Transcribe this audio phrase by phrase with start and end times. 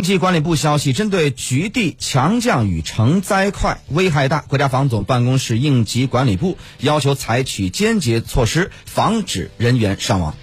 [0.00, 10.36] 应急管理部消息针对局地强降雨成灾快危害大国家防总办公室应急管理部要求采取坚决措施防止人员伤亡。